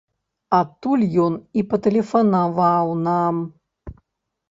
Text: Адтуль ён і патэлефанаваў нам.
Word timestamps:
Адтуль 0.59 1.03
ён 1.25 1.37
і 1.61 1.65
патэлефанаваў 1.75 2.93
нам. 3.07 3.35